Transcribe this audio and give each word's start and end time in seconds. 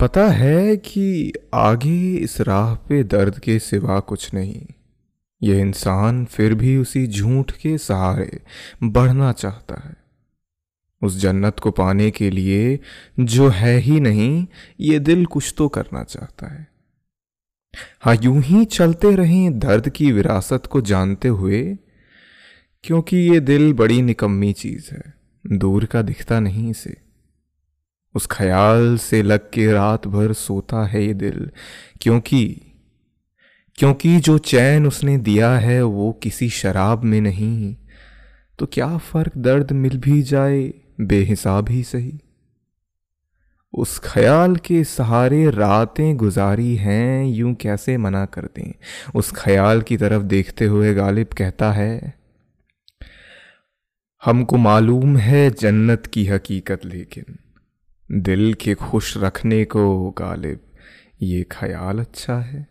पता 0.00 0.28
है 0.28 0.76
कि 0.76 1.32
आगे 1.54 2.14
इस 2.14 2.40
राह 2.40 2.74
पे 2.74 3.02
दर्द 3.02 3.38
के 3.38 3.58
सिवा 3.58 4.00
कुछ 4.00 4.34
नहीं। 4.34 4.66
यह 5.42 5.60
इंसान 5.60 6.24
फिर 6.24 6.54
भी 6.54 6.76
उसी 6.76 7.06
झूठ 7.06 7.52
के 7.52 7.78
सहारे 7.78 8.40
बढ़ना 8.82 9.32
चाहता 9.32 9.88
है। 9.88 9.96
उस 11.02 11.18
जन्नत 11.18 11.58
को 11.58 11.70
पाने 11.70 12.10
के 12.10 12.30
लिए 12.30 12.80
जो 13.20 13.48
है 13.48 13.78
ही 13.78 14.00
नहीं, 14.00 14.46
ये 14.80 14.98
दिल 14.98 15.26
कुछ 15.26 15.54
तो 15.56 15.68
करना 15.68 16.04
चाहता 16.04 16.54
है। 16.54 16.68
हाँ 18.00 18.18
यूँ 18.22 18.40
ही 18.40 18.64
चलते 18.64 19.16
रहें 19.16 19.58
दर्द 19.58 19.88
की 19.88 20.12
विरासत 20.12 20.62
को 20.66 20.80
जानते 20.80 21.28
हुए, 21.28 21.78
क्योंकि 22.84 23.16
ये 23.16 23.40
दिल 23.40 23.72
बड़ी 23.72 24.02
निकम्मी 24.02 24.52
चीज़ 24.52 24.94
है। 24.94 25.14
दूर 25.46 25.84
का 25.84 26.02
दिखता 26.02 26.40
नहीं 26.40 26.70
इसे। 26.70 27.09
उस 28.14 28.26
ख्याल 28.26 28.96
से 28.96 29.22
लग 29.22 29.50
के 29.50 29.72
रात 29.72 30.06
भर 30.06 30.32
सोता 30.32 30.86
है 30.86 31.06
ये 31.06 31.14
दिल। 31.14 31.50
क्योंकि 32.00 32.60
क्योंकि 33.74 34.20
जो 34.20 34.38
चैन 34.38 34.86
उसने 34.86 35.18
दिया 35.18 35.56
है 35.58 35.82
वो 35.82 36.12
किसी 36.12 36.48
शराब 36.48 37.04
में 37.04 37.20
नहीं। 37.20 37.76
तो 38.58 38.66
क्या 38.66 38.96
फ़र्क 38.96 39.32
दर्द 39.36 39.72
मिल 39.72 39.98
भी 39.98 40.22
जाए? 40.22 40.72
बेहिसाब 41.00 41.68
ही 41.68 41.82
सही। 41.82 42.20
उस 43.74 43.98
ख्याल 43.98 44.56
के 44.56 44.84
सहारे 44.84 45.50
रातें 45.50 46.16
गुजारी 46.16 46.76
हैं, 46.76 47.26
यूँ 47.26 47.54
कैसे 47.54 47.96
मना 47.96 48.24
कर 48.24 48.42
दें? 48.42 48.72
उस 49.14 49.32
ख्याल 49.32 49.82
की 49.82 49.96
तरफ़ 49.96 50.22
देखते 50.22 50.64
हुए 50.64 50.94
गालिब 50.94 51.26
कहता 51.26 51.72
है, 51.72 52.14
हमको 54.24 54.56
मालूम 54.56 55.16
है 55.16 55.50
जन्नत 55.50 56.06
की 56.06 56.26
हकीकत 56.26 56.84
लेकिन 56.84 57.36
दिल 58.12 58.54
के 58.54 58.74
खुश 58.74 59.16
रखने 59.16 59.64
को 59.64 60.10
गालिब 60.10 60.60
ये 61.22 61.42
ख्याल 61.50 61.98
अच्छा 61.98 62.38
है? 62.40 62.66